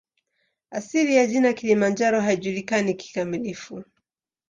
Asili 0.71 1.15
ya 1.15 1.25
jina 1.27 1.53
"Kilimanjaro" 1.53 2.21
haijulikani 2.21 2.93
kikamilifu. 2.93 3.83